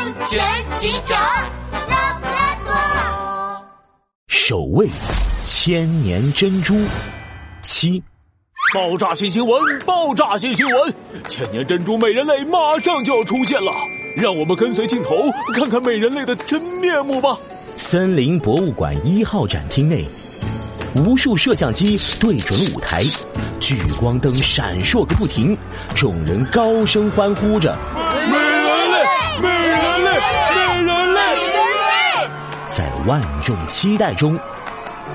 [0.00, 0.40] 安全
[0.78, 1.20] 警长
[1.90, 2.72] 拉布拉多。
[4.28, 4.88] 守卫
[5.44, 6.74] 千年珍珠
[7.60, 8.02] 七。
[8.72, 9.78] 爆炸性新闻！
[9.80, 10.94] 爆炸性新闻！
[11.28, 13.70] 千年珍珠美人类马上就要出现了，
[14.16, 15.16] 让我们跟随镜头
[15.52, 17.36] 看看美人类的真面目吧。
[17.76, 20.06] 森林博物馆一号展厅内，
[20.94, 23.04] 无数摄像机对准舞台，
[23.58, 25.54] 聚光灯闪烁个不停，
[25.94, 27.76] 众人高声欢呼着
[33.10, 34.38] ：“万众期待中。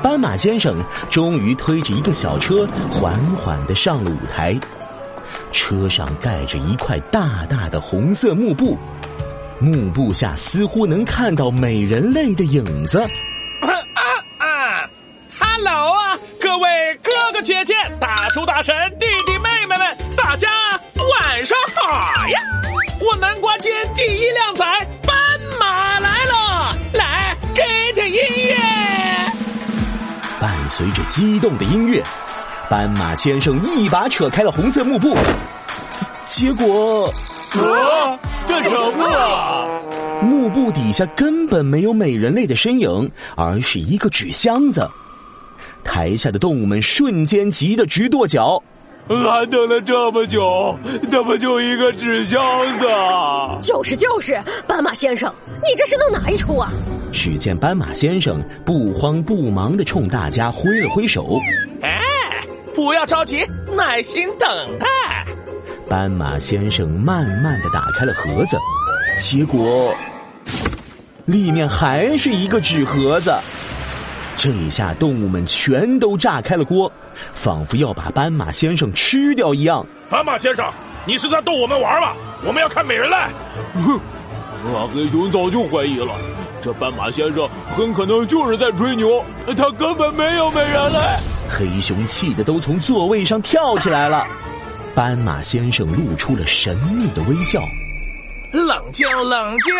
[0.00, 0.76] 斑马先生
[1.10, 4.56] 终于推着一个小车，缓缓的上了舞台。
[5.50, 8.78] 车上盖着一块大大的红色幕布，
[9.58, 13.00] 幕布下似乎能看到美人类的影子。
[13.00, 13.68] 啊
[14.38, 14.88] 啊
[15.36, 16.68] ！Hello 啊，各位
[17.02, 20.48] 哥哥姐姐、大叔大婶、弟弟妹妹们，大家
[20.96, 22.38] 晚上好呀！
[23.00, 24.49] 我南瓜街第一辆
[30.80, 32.02] 随着激动的音乐，
[32.70, 35.14] 斑马先生一把扯开了红色幕布，
[36.24, 37.04] 结果，
[37.52, 39.68] 啊，这什么啊？
[40.22, 44.88] 幕布底下根本没有美人类的身影，而是一个纸箱子。
[45.84, 48.62] 台下的动物们瞬间急得直跺脚。
[49.08, 50.78] 俺等了这么久，
[51.10, 52.42] 怎么就一个纸箱
[52.78, 52.86] 子？
[53.60, 56.72] 就是就是，斑马先生，你这是弄哪一出啊？
[57.12, 61.38] 只见斑马先生不慌不忙的冲大家挥了挥手。
[61.82, 62.00] 哎，
[62.74, 63.44] 不要着急，
[63.76, 64.86] 耐心等待。
[65.88, 68.56] 斑马先生慢慢的打开了盒子，
[69.18, 69.94] 结果
[71.24, 73.36] 里面还是一个纸盒子。
[74.36, 76.90] 这一下动物们全都炸开了锅，
[77.34, 79.84] 仿佛要把斑马先生吃掉一样。
[80.08, 80.64] 斑马先生，
[81.06, 82.14] 你是在逗我们玩吗？
[82.46, 83.16] 我们要看美人类。
[83.74, 84.00] 哼，
[84.74, 86.14] 阿黑熊早就怀疑了，
[86.60, 89.24] 这斑马先生很可能就是在吹牛，
[89.56, 90.98] 他根本没有美人类。
[91.48, 94.26] 黑熊气得都从座位上跳起来了。
[94.94, 97.60] 斑马先生露出了神秘的微笑。
[98.52, 99.74] 冷静，冷静，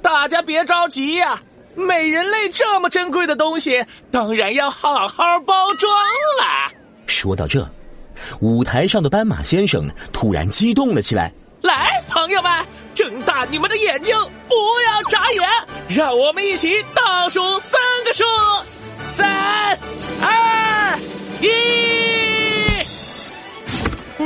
[0.00, 1.38] 大家别着急呀。
[1.74, 5.92] 美人类这么珍贵的东西，当然要好好包装
[6.40, 6.72] 了。
[7.06, 7.68] 说到这，
[8.40, 11.32] 舞台上的斑马先生突然激动了起来。
[11.60, 12.50] 来，朋友们，
[12.94, 14.12] 睁大你们的眼睛，
[14.48, 14.56] 不
[14.88, 15.48] 要眨眼，
[15.96, 18.24] 让我们一起倒数三个数：
[19.16, 19.78] 三、
[20.20, 20.98] 二、
[21.40, 21.46] 一。
[24.18, 24.24] 哇！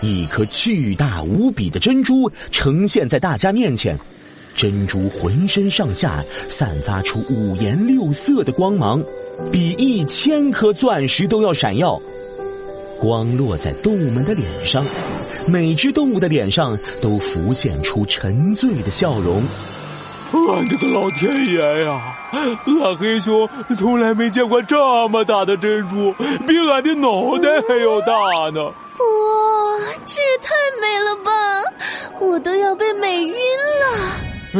[0.00, 3.94] 一颗巨大无比的珍珠呈现在大家面前。
[4.56, 9.04] 珍珠浑身上下散发出五颜六色的光芒，
[9.52, 12.00] 比一千颗钻石都要闪耀。
[12.98, 14.86] 光落在动物们的脸上，
[15.48, 19.42] 每只动物的脸上都浮现出沉醉的笑容。
[20.32, 22.16] 俺的个老天爷呀！
[22.32, 26.12] 俺黑熊从来没见过这么大的珍珠，
[26.46, 28.14] 比俺的脑袋还要大
[28.50, 28.62] 呢！
[28.64, 28.74] 哇，
[30.06, 31.30] 这也太美了吧！
[32.20, 33.96] 我都要被美晕了。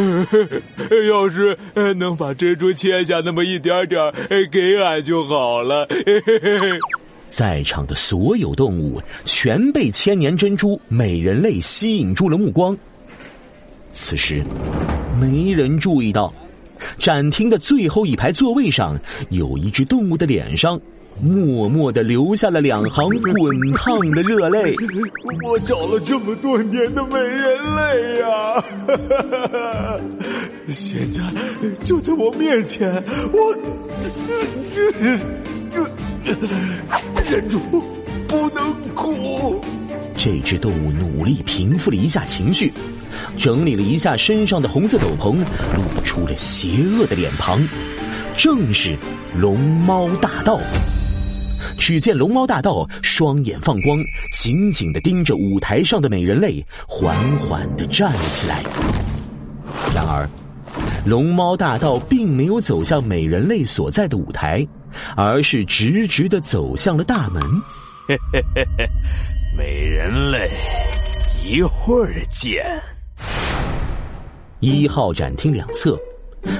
[1.09, 1.59] 要是
[1.95, 4.13] 能把珍珠切下那么一点点
[4.51, 5.87] 给俺就好了。
[7.31, 12.77] 在场的所有动物全被千年珍珠美人类吸引住了目光。
[13.93, 14.45] 此时，
[15.21, 16.33] 没人注意到，
[16.99, 18.99] 展厅的最后一排座位上
[19.31, 20.79] 有一只动物的脸上。
[21.21, 24.75] 默默的流下了两行滚烫的热泪。
[25.45, 28.65] 我找了这么多年的美人类呀，
[30.69, 31.21] 现在
[31.83, 32.91] 就在我面前，
[33.33, 33.55] 我
[37.31, 37.59] 忍住
[38.29, 39.61] 不能哭。
[40.17, 42.73] 这只动物努力平复了一下情绪，
[43.39, 45.39] 整理了一下身上的红色斗篷，
[45.75, 47.59] 露出了邪恶的脸庞，
[48.37, 48.99] 正是
[49.35, 50.61] 龙猫大盗。
[51.79, 53.99] 只见龙猫大盗双眼放光，
[54.33, 58.63] 紧紧的盯着舞台上的美人类，缓缓的站了起来。
[59.95, 60.29] 然而，
[61.07, 64.67] 龙猫大道并没有走向美人类所在的舞台，
[65.17, 67.43] 而是直直的走向了大门。
[68.07, 68.89] 嘿嘿嘿嘿，
[69.57, 70.51] 美人类，
[71.45, 72.65] 一会儿见。
[74.61, 75.99] 一号展厅两侧。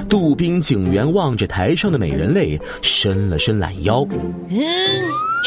[0.07, 4.05] 杜宾警员望着台上的美人类，伸了伸懒腰。
[4.49, 4.59] 嗯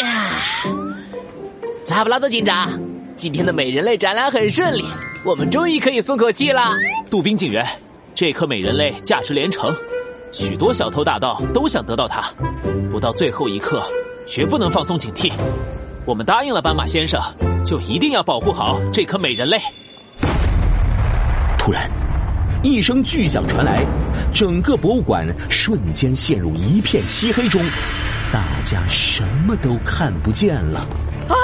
[0.02, 0.26] 呀，
[1.88, 2.68] 拉布拉多警长，
[3.16, 4.82] 今天的美人类展览很顺利，
[5.24, 6.72] 我们终于可以松口气了。
[7.08, 7.64] 杜宾警员，
[8.14, 9.74] 这颗美人泪价值连城。
[10.30, 12.22] 许多小偷大盗都想得到它。
[12.90, 13.82] 不到最后一刻
[14.26, 15.32] 绝不能放松警惕。
[16.04, 17.20] 我们答应了斑马先生
[17.64, 19.58] 就一定要保护好这颗美人泪。
[21.58, 21.90] 突然
[22.62, 23.84] 一声巨响传来
[24.32, 27.60] 整个博物馆瞬间陷入一片漆黑中
[28.32, 30.86] 大家什么都看不见了。
[31.28, 31.34] 啊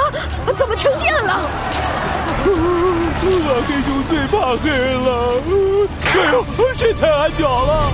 [0.56, 1.32] 怎么停电了？
[1.32, 2.79] 啊
[3.20, 5.08] 啊，黑熊最怕黑了。
[6.04, 6.44] 哎呦，
[6.76, 7.92] 谁踩俺脚了？